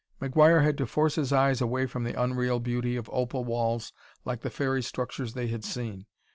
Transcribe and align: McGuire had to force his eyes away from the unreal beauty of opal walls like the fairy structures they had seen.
McGuire 0.19 0.63
had 0.63 0.79
to 0.79 0.87
force 0.87 1.13
his 1.13 1.31
eyes 1.31 1.61
away 1.61 1.85
from 1.85 2.05
the 2.05 2.19
unreal 2.19 2.59
beauty 2.59 2.95
of 2.95 3.07
opal 3.13 3.45
walls 3.45 3.93
like 4.25 4.41
the 4.41 4.49
fairy 4.49 4.81
structures 4.81 5.35
they 5.35 5.45
had 5.49 5.63
seen. 5.63 6.07